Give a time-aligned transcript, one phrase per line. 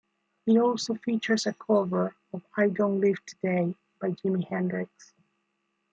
[0.47, 5.13] It also features a cover of "I Don't Live Today" by Jimi Hendrix.